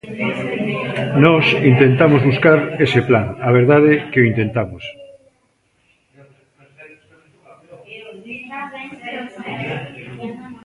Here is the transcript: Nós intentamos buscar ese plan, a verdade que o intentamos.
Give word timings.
Nós 1.25 1.45
intentamos 1.71 2.21
buscar 2.29 2.59
ese 2.85 2.99
plan, 3.09 3.27
a 3.47 3.49
verdade 3.59 3.91
que 4.11 4.19
o 4.21 4.27
intentamos. 4.31 4.83